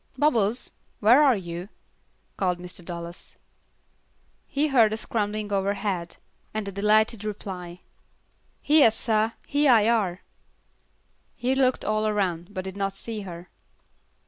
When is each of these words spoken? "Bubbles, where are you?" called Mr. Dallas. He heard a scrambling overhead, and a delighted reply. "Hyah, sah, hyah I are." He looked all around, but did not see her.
"Bubbles, 0.17 0.73
where 0.99 1.21
are 1.21 1.35
you?" 1.35 1.69
called 2.35 2.57
Mr. 2.57 2.83
Dallas. 2.83 3.35
He 4.47 4.69
heard 4.69 4.91
a 4.93 4.97
scrambling 4.97 5.53
overhead, 5.53 6.17
and 6.55 6.67
a 6.67 6.71
delighted 6.71 7.23
reply. 7.23 7.81
"Hyah, 8.67 8.89
sah, 8.89 9.33
hyah 9.53 9.67
I 9.71 9.89
are." 9.89 10.21
He 11.35 11.53
looked 11.53 11.85
all 11.85 12.07
around, 12.07 12.51
but 12.51 12.63
did 12.63 12.75
not 12.75 12.93
see 12.93 13.21
her. 13.21 13.49